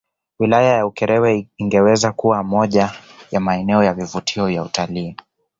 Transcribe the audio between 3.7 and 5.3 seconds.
ya vivutio vya utalii